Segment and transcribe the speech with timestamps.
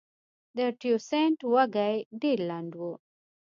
[0.57, 2.81] د تیوسینټ وږی ډېر لنډ و